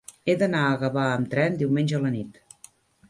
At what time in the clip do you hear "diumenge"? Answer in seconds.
1.61-1.99